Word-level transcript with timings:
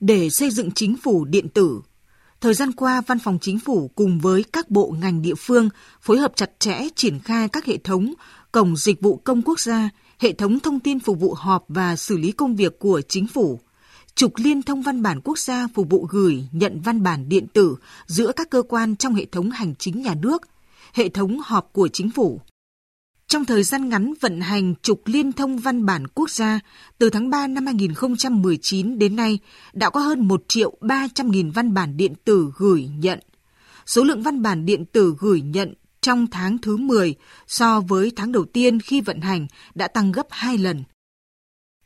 Để 0.00 0.30
xây 0.30 0.50
dựng 0.50 0.70
chính 0.70 0.96
phủ 0.96 1.24
điện 1.24 1.48
tử, 1.48 1.80
thời 2.40 2.54
gian 2.54 2.72
qua 2.72 3.02
Văn 3.06 3.18
phòng 3.18 3.38
Chính 3.40 3.58
phủ 3.58 3.90
cùng 3.94 4.18
với 4.18 4.44
các 4.52 4.70
bộ 4.70 4.94
ngành 5.00 5.22
địa 5.22 5.34
phương 5.34 5.68
phối 6.00 6.18
hợp 6.18 6.32
chặt 6.36 6.50
chẽ 6.58 6.88
triển 6.96 7.18
khai 7.18 7.48
các 7.48 7.64
hệ 7.64 7.76
thống 7.76 8.14
cổng 8.52 8.76
dịch 8.76 9.00
vụ 9.00 9.16
công 9.16 9.42
quốc 9.42 9.60
gia, 9.60 9.90
hệ 10.18 10.32
thống 10.32 10.60
thông 10.60 10.80
tin 10.80 11.00
phục 11.00 11.20
vụ 11.20 11.34
họp 11.34 11.64
và 11.68 11.96
xử 11.96 12.16
lý 12.16 12.32
công 12.32 12.56
việc 12.56 12.78
của 12.78 13.00
chính 13.08 13.26
phủ, 13.26 13.60
trục 14.14 14.32
liên 14.36 14.62
thông 14.62 14.82
văn 14.82 15.02
bản 15.02 15.20
quốc 15.24 15.38
gia 15.38 15.66
phục 15.74 15.90
vụ 15.90 16.06
gửi, 16.10 16.44
nhận 16.52 16.80
văn 16.80 17.02
bản 17.02 17.28
điện 17.28 17.46
tử 17.52 17.76
giữa 18.06 18.32
các 18.36 18.50
cơ 18.50 18.62
quan 18.62 18.96
trong 18.96 19.14
hệ 19.14 19.24
thống 19.24 19.50
hành 19.50 19.74
chính 19.78 20.02
nhà 20.02 20.14
nước, 20.14 20.42
hệ 20.92 21.08
thống 21.08 21.40
họp 21.44 21.72
của 21.72 21.88
chính 21.88 22.10
phủ. 22.10 22.40
Trong 23.30 23.44
thời 23.44 23.62
gian 23.62 23.88
ngắn 23.88 24.14
vận 24.20 24.40
hành 24.40 24.74
trục 24.82 25.02
liên 25.06 25.32
thông 25.32 25.58
văn 25.58 25.86
bản 25.86 26.06
quốc 26.14 26.30
gia, 26.30 26.60
từ 26.98 27.10
tháng 27.10 27.30
3 27.30 27.46
năm 27.46 27.66
2019 27.66 28.98
đến 28.98 29.16
nay 29.16 29.38
đã 29.72 29.90
có 29.90 30.00
hơn 30.00 30.28
1 30.28 30.44
triệu 30.48 30.76
300 30.80 31.30
nghìn 31.30 31.50
văn 31.50 31.74
bản 31.74 31.96
điện 31.96 32.14
tử 32.24 32.52
gửi 32.56 32.88
nhận. 32.98 33.18
Số 33.86 34.04
lượng 34.04 34.22
văn 34.22 34.42
bản 34.42 34.66
điện 34.66 34.84
tử 34.84 35.14
gửi 35.18 35.40
nhận 35.40 35.74
trong 36.00 36.26
tháng 36.26 36.58
thứ 36.58 36.76
10 36.76 37.14
so 37.46 37.80
với 37.80 38.12
tháng 38.16 38.32
đầu 38.32 38.44
tiên 38.44 38.80
khi 38.80 39.00
vận 39.00 39.20
hành 39.20 39.46
đã 39.74 39.88
tăng 39.88 40.12
gấp 40.12 40.26
2 40.30 40.58
lần. 40.58 40.84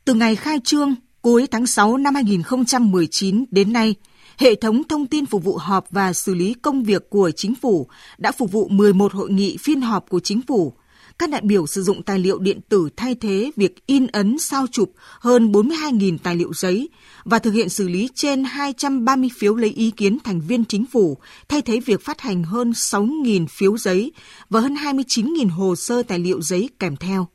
Từ 0.05 0.13
ngày 0.13 0.35
khai 0.35 0.59
trương 0.63 0.95
cuối 1.21 1.47
tháng 1.51 1.67
6 1.67 1.97
năm 1.97 2.15
2019 2.15 3.45
đến 3.51 3.73
nay, 3.73 3.95
hệ 4.37 4.55
thống 4.55 4.83
thông 4.83 5.07
tin 5.07 5.25
phục 5.25 5.43
vụ 5.43 5.57
họp 5.57 5.87
và 5.91 6.13
xử 6.13 6.33
lý 6.33 6.53
công 6.53 6.83
việc 6.83 7.09
của 7.09 7.31
chính 7.31 7.55
phủ 7.55 7.87
đã 8.17 8.31
phục 8.31 8.51
vụ 8.51 8.67
11 8.67 9.13
hội 9.13 9.31
nghị 9.31 9.57
phiên 9.57 9.81
họp 9.81 10.09
của 10.09 10.19
chính 10.19 10.41
phủ. 10.41 10.73
Các 11.19 11.29
đại 11.29 11.41
biểu 11.41 11.67
sử 11.67 11.83
dụng 11.83 12.03
tài 12.03 12.19
liệu 12.19 12.39
điện 12.39 12.59
tử 12.69 12.89
thay 12.97 13.15
thế 13.15 13.51
việc 13.55 13.87
in 13.87 14.07
ấn 14.07 14.39
sao 14.39 14.65
chụp 14.71 14.91
hơn 15.19 15.51
42.000 15.51 16.17
tài 16.23 16.35
liệu 16.35 16.53
giấy 16.53 16.89
và 17.23 17.39
thực 17.39 17.51
hiện 17.51 17.69
xử 17.69 17.87
lý 17.87 18.09
trên 18.15 18.43
230 18.43 19.29
phiếu 19.37 19.55
lấy 19.55 19.69
ý 19.69 19.91
kiến 19.91 20.17
thành 20.23 20.41
viên 20.41 20.65
chính 20.65 20.85
phủ, 20.85 21.17
thay 21.49 21.61
thế 21.61 21.79
việc 21.79 22.01
phát 22.01 22.21
hành 22.21 22.43
hơn 22.43 22.71
6.000 22.71 23.47
phiếu 23.47 23.77
giấy 23.77 24.11
và 24.49 24.59
hơn 24.59 24.73
29.000 24.73 25.49
hồ 25.49 25.75
sơ 25.75 26.03
tài 26.03 26.19
liệu 26.19 26.41
giấy 26.41 26.69
kèm 26.79 26.95
theo. 26.95 27.27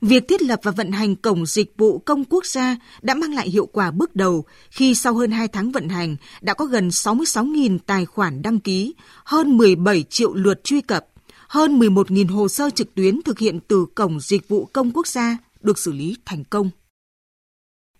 Việc 0.00 0.28
thiết 0.28 0.42
lập 0.42 0.60
và 0.62 0.70
vận 0.70 0.92
hành 0.92 1.16
cổng 1.16 1.46
dịch 1.46 1.72
vụ 1.78 1.98
công 1.98 2.24
quốc 2.24 2.46
gia 2.46 2.76
đã 3.02 3.14
mang 3.14 3.34
lại 3.34 3.50
hiệu 3.50 3.66
quả 3.66 3.90
bước 3.90 4.16
đầu 4.16 4.44
khi 4.70 4.94
sau 4.94 5.14
hơn 5.14 5.30
2 5.30 5.48
tháng 5.48 5.72
vận 5.72 5.88
hành 5.88 6.16
đã 6.40 6.54
có 6.54 6.64
gần 6.64 6.88
66.000 6.88 7.78
tài 7.86 8.06
khoản 8.06 8.42
đăng 8.42 8.60
ký, 8.60 8.94
hơn 9.24 9.56
17 9.56 10.02
triệu 10.02 10.34
lượt 10.34 10.64
truy 10.64 10.80
cập, 10.80 11.06
hơn 11.50 11.78
11.000 11.78 12.28
hồ 12.28 12.48
sơ 12.48 12.70
trực 12.70 12.94
tuyến 12.94 13.22
thực 13.22 13.38
hiện 13.38 13.60
từ 13.68 13.86
cổng 13.94 14.20
dịch 14.20 14.48
vụ 14.48 14.68
công 14.72 14.90
quốc 14.90 15.06
gia 15.06 15.38
được 15.60 15.78
xử 15.78 15.92
lý 15.92 16.16
thành 16.24 16.44
công. 16.44 16.70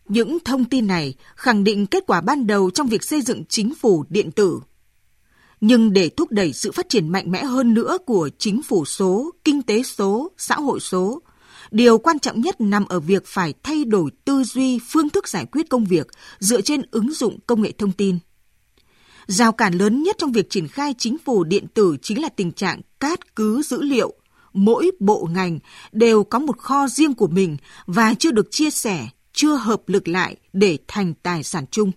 Những 0.09 0.39
thông 0.45 0.65
tin 0.65 0.87
này 0.87 1.15
khẳng 1.37 1.65
định 1.65 1.87
kết 1.87 2.05
quả 2.07 2.21
ban 2.21 2.47
đầu 2.47 2.71
trong 2.71 2.87
việc 2.87 3.05
xây 3.05 3.23
dựng 3.23 3.45
chính 3.49 3.75
phủ 3.75 4.05
điện 4.09 4.31
tử. 4.31 4.61
Nhưng 5.61 5.93
để 5.93 6.09
thúc 6.09 6.33
đẩy 6.33 6.53
sự 6.53 6.73
phát 6.73 6.89
triển 6.89 7.09
mạnh 7.09 7.31
mẽ 7.31 7.45
hơn 7.45 7.75
nữa 7.75 7.99
của 8.07 8.31
chính 8.39 8.63
phủ 8.63 8.85
số, 8.85 9.31
kinh 9.45 9.63
tế 9.63 9.83
số, 9.83 10.33
xã 10.37 10.55
hội 10.55 10.81
số, 10.81 11.23
Điều 11.71 11.99
quan 11.99 12.19
trọng 12.19 12.41
nhất 12.41 12.61
nằm 12.61 12.87
ở 12.89 13.01
việc 13.01 13.27
phải 13.27 13.55
thay 13.63 13.85
đổi 13.85 14.11
tư 14.25 14.45
duy, 14.45 14.79
phương 14.89 15.09
thức 15.09 15.29
giải 15.29 15.47
quyết 15.53 15.69
công 15.71 15.85
việc 15.85 16.07
dựa 16.39 16.61
trên 16.61 16.83
ứng 16.91 17.13
dụng 17.13 17.39
công 17.47 17.63
nghệ 17.63 17.73
thông 17.79 17.93
tin. 17.93 18.19
Rào 19.31 19.53
cản 19.53 19.75
lớn 19.75 20.03
nhất 20.03 20.17
trong 20.19 20.33
việc 20.33 20.51
triển 20.51 20.69
khai 20.69 20.95
chính 20.99 21.19
phủ 21.19 21.45
điện 21.45 21.67
tử 21.75 21.97
chính 22.03 22.23
là 22.23 22.29
tình 22.29 22.53
trạng 22.53 22.81
cát 23.01 23.37
cứ 23.37 23.63
dữ 23.63 23.83
liệu. 23.83 24.15
Mỗi 24.53 24.91
bộ 25.01 25.29
ngành 25.33 25.59
đều 25.93 26.25
có 26.25 26.39
một 26.39 26.59
kho 26.59 26.89
riêng 26.89 27.15
của 27.15 27.27
mình 27.27 27.57
và 27.87 28.15
chưa 28.15 28.31
được 28.31 28.51
chia 28.51 28.71
sẻ, 28.71 29.09
chưa 29.33 29.55
hợp 29.55 29.83
lực 29.87 30.09
lại 30.09 30.37
để 30.53 30.79
thành 30.89 31.15
tài 31.23 31.43
sản 31.43 31.65
chung. 31.71 31.93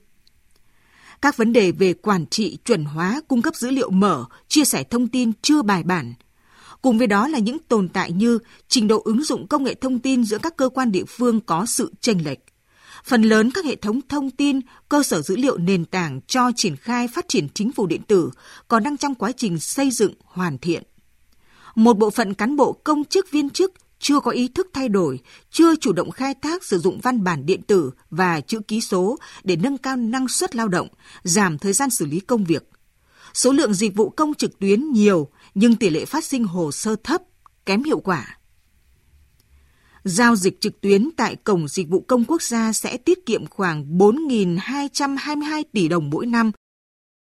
Các 1.21 1.37
vấn 1.37 1.53
đề 1.53 1.71
về 1.71 1.93
quản 1.93 2.25
trị, 2.25 2.57
chuẩn 2.65 2.85
hóa, 2.85 3.21
cung 3.27 3.41
cấp 3.41 3.55
dữ 3.55 3.69
liệu 3.69 3.89
mở, 3.89 4.25
chia 4.47 4.65
sẻ 4.65 4.83
thông 4.83 5.07
tin 5.07 5.31
chưa 5.41 5.61
bài 5.61 5.83
bản, 5.83 6.13
Cùng 6.81 6.97
với 6.97 7.07
đó 7.07 7.27
là 7.27 7.39
những 7.39 7.57
tồn 7.59 7.89
tại 7.89 8.11
như 8.11 8.39
trình 8.67 8.87
độ 8.87 9.01
ứng 9.05 9.23
dụng 9.23 9.47
công 9.47 9.63
nghệ 9.63 9.73
thông 9.73 9.99
tin 9.99 10.23
giữa 10.23 10.37
các 10.37 10.57
cơ 10.57 10.69
quan 10.69 10.91
địa 10.91 11.05
phương 11.07 11.41
có 11.41 11.65
sự 11.65 11.93
chênh 12.01 12.25
lệch. 12.25 12.39
Phần 13.03 13.21
lớn 13.21 13.51
các 13.51 13.65
hệ 13.65 13.75
thống 13.75 13.99
thông 14.09 14.31
tin, 14.31 14.59
cơ 14.89 15.03
sở 15.03 15.21
dữ 15.21 15.35
liệu 15.35 15.57
nền 15.57 15.85
tảng 15.85 16.21
cho 16.27 16.51
triển 16.55 16.75
khai 16.75 17.07
phát 17.07 17.25
triển 17.27 17.47
chính 17.53 17.71
phủ 17.71 17.87
điện 17.87 18.01
tử 18.07 18.31
còn 18.67 18.83
đang 18.83 18.97
trong 18.97 19.15
quá 19.15 19.31
trình 19.31 19.59
xây 19.59 19.91
dựng 19.91 20.13
hoàn 20.23 20.57
thiện. 20.57 20.83
Một 21.75 21.97
bộ 21.97 22.09
phận 22.09 22.33
cán 22.33 22.55
bộ 22.55 22.73
công 22.73 23.05
chức 23.05 23.31
viên 23.31 23.49
chức 23.49 23.73
chưa 23.99 24.19
có 24.19 24.31
ý 24.31 24.47
thức 24.47 24.67
thay 24.73 24.89
đổi, 24.89 25.19
chưa 25.51 25.75
chủ 25.75 25.93
động 25.93 26.11
khai 26.11 26.33
thác 26.41 26.63
sử 26.63 26.79
dụng 26.79 26.99
văn 26.99 27.23
bản 27.23 27.45
điện 27.45 27.61
tử 27.61 27.91
và 28.09 28.41
chữ 28.41 28.59
ký 28.67 28.81
số 28.81 29.17
để 29.43 29.55
nâng 29.55 29.77
cao 29.77 29.95
năng 29.95 30.27
suất 30.27 30.55
lao 30.55 30.67
động, 30.67 30.87
giảm 31.23 31.57
thời 31.57 31.73
gian 31.73 31.89
xử 31.89 32.05
lý 32.05 32.19
công 32.19 32.43
việc. 32.43 32.69
Số 33.33 33.51
lượng 33.51 33.73
dịch 33.73 33.95
vụ 33.95 34.09
công 34.09 34.33
trực 34.33 34.59
tuyến 34.59 34.91
nhiều 34.91 35.27
nhưng 35.55 35.75
tỷ 35.75 35.89
lệ 35.89 36.05
phát 36.05 36.25
sinh 36.25 36.43
hồ 36.43 36.71
sơ 36.71 36.95
thấp, 37.03 37.21
kém 37.65 37.83
hiệu 37.83 37.99
quả. 37.99 38.37
Giao 40.03 40.35
dịch 40.35 40.61
trực 40.61 40.81
tuyến 40.81 41.09
tại 41.17 41.35
Cổng 41.35 41.67
Dịch 41.67 41.89
vụ 41.89 42.01
Công 42.07 42.25
Quốc 42.25 42.41
gia 42.41 42.73
sẽ 42.73 42.97
tiết 42.97 43.25
kiệm 43.25 43.45
khoảng 43.45 43.97
4.222 43.97 45.63
tỷ 45.71 45.87
đồng 45.87 46.09
mỗi 46.09 46.25
năm, 46.25 46.51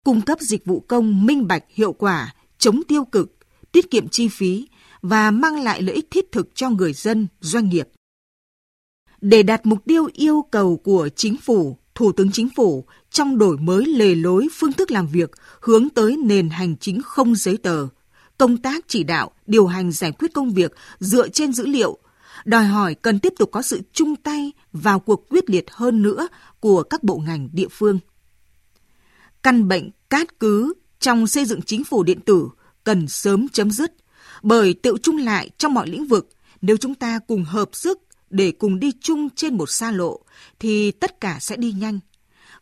cung 0.04 0.20
cấp 0.20 0.40
dịch 0.40 0.64
vụ 0.64 0.80
công 0.80 1.26
minh 1.26 1.46
bạch 1.46 1.64
hiệu 1.68 1.92
quả, 1.92 2.34
chống 2.58 2.82
tiêu 2.88 3.04
cực, 3.04 3.36
tiết 3.72 3.90
kiệm 3.90 4.08
chi 4.08 4.28
phí 4.28 4.68
và 5.02 5.30
mang 5.30 5.62
lại 5.62 5.82
lợi 5.82 5.94
ích 5.94 6.10
thiết 6.10 6.32
thực 6.32 6.54
cho 6.54 6.70
người 6.70 6.92
dân, 6.92 7.28
doanh 7.40 7.68
nghiệp. 7.68 7.88
Để 9.20 9.42
đạt 9.42 9.66
mục 9.66 9.84
tiêu 9.84 10.08
yêu 10.12 10.44
cầu 10.50 10.76
của 10.76 11.08
chính 11.16 11.36
phủ, 11.36 11.78
Thủ 11.94 12.12
tướng 12.12 12.32
Chính 12.32 12.48
phủ 12.56 12.84
trong 13.10 13.38
đổi 13.38 13.56
mới 13.56 13.84
lề 13.86 14.14
lối 14.14 14.48
phương 14.52 14.72
thức 14.72 14.90
làm 14.90 15.06
việc 15.06 15.30
hướng 15.60 15.88
tới 15.90 16.16
nền 16.16 16.50
hành 16.50 16.76
chính 16.76 17.02
không 17.02 17.34
giấy 17.34 17.56
tờ, 17.56 17.88
công 18.38 18.56
tác 18.56 18.84
chỉ 18.88 19.02
đạo, 19.02 19.30
điều 19.46 19.66
hành 19.66 19.92
giải 19.92 20.12
quyết 20.12 20.32
công 20.34 20.50
việc 20.50 20.72
dựa 20.98 21.28
trên 21.28 21.52
dữ 21.52 21.66
liệu, 21.66 21.98
đòi 22.44 22.64
hỏi 22.64 22.94
cần 22.94 23.18
tiếp 23.18 23.34
tục 23.38 23.50
có 23.52 23.62
sự 23.62 23.80
chung 23.92 24.16
tay 24.16 24.52
vào 24.72 25.00
cuộc 25.00 25.28
quyết 25.28 25.50
liệt 25.50 25.64
hơn 25.70 26.02
nữa 26.02 26.28
của 26.60 26.82
các 26.82 27.02
bộ 27.02 27.16
ngành 27.16 27.48
địa 27.52 27.68
phương. 27.70 27.98
Căn 29.42 29.68
bệnh 29.68 29.90
cát 30.10 30.40
cứ 30.40 30.74
trong 31.00 31.26
xây 31.26 31.44
dựng 31.44 31.62
chính 31.62 31.84
phủ 31.84 32.02
điện 32.02 32.20
tử 32.20 32.48
cần 32.84 33.08
sớm 33.08 33.48
chấm 33.48 33.70
dứt, 33.70 33.92
bởi 34.42 34.74
tự 34.74 34.96
chung 35.02 35.16
lại 35.16 35.50
trong 35.58 35.74
mọi 35.74 35.88
lĩnh 35.88 36.06
vực, 36.06 36.28
nếu 36.60 36.76
chúng 36.76 36.94
ta 36.94 37.18
cùng 37.18 37.44
hợp 37.44 37.68
sức 37.72 38.00
để 38.30 38.52
cùng 38.52 38.80
đi 38.80 38.92
chung 39.00 39.30
trên 39.30 39.56
một 39.56 39.70
xa 39.70 39.90
lộ, 39.90 40.20
thì 40.58 40.90
tất 40.90 41.20
cả 41.20 41.38
sẽ 41.40 41.56
đi 41.56 41.72
nhanh. 41.72 42.00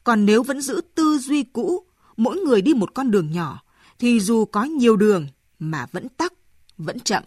Còn 0.04 0.26
nếu 0.26 0.43
vẫn 0.43 0.60
giữ 0.60 0.81
tư 0.94 1.19
duy 1.19 1.43
cũ, 1.43 1.87
mỗi 2.16 2.37
người 2.37 2.62
đi 2.62 2.75
một 2.75 2.94
con 2.94 3.10
đường 3.10 3.32
nhỏ, 3.32 3.62
thì 3.98 4.20
dù 4.20 4.44
có 4.44 4.64
nhiều 4.64 4.97
đường 4.97 5.26
mà 5.58 5.87
vẫn 5.93 6.08
tắc, 6.08 6.32
vẫn 6.78 7.00
chậm. 7.00 7.22